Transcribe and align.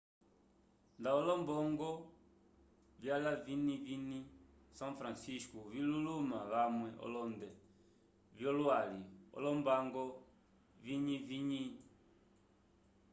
nda 0.99 1.09
olombongo 1.21 1.89
vla 3.01 3.33
viñiviikaya 3.45 4.21
são 4.77 4.89
francisco 4.99 5.57
vi 5.71 5.79
luluma 5.89 6.39
vamwe 6.51 6.89
olonde 7.05 7.49
vyo 8.37 8.49
lwali 8.59 9.01
olombango 9.37 10.03
viñiviñi 10.85 11.63